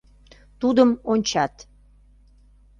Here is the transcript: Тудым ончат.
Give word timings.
Тудым 0.59 0.89
ончат. 1.11 1.53